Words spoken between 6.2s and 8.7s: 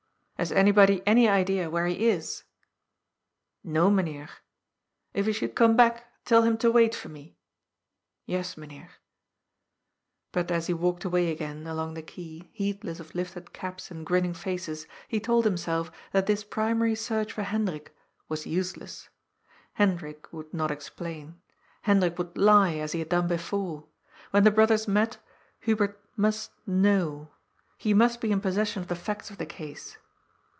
tell him to wait for me."" Yes,